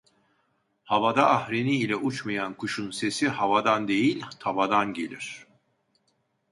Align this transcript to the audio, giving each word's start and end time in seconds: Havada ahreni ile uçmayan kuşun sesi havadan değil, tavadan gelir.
Havada 0.83 1.25
ahreni 1.31 1.77
ile 1.79 1.95
uçmayan 1.95 2.53
kuşun 2.57 2.91
sesi 2.91 3.29
havadan 3.29 3.87
değil, 3.87 4.23
tavadan 4.39 4.93
gelir. 4.93 5.47